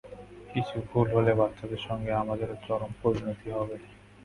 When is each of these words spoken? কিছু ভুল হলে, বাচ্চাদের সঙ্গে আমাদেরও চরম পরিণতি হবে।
কিছু 0.51 0.75
ভুল 0.87 1.07
হলে, 1.15 1.31
বাচ্চাদের 1.39 1.81
সঙ্গে 1.87 2.11
আমাদেরও 2.13 2.55
চরম 2.65 2.91
পরিণতি 3.01 3.47
হবে। 3.57 3.75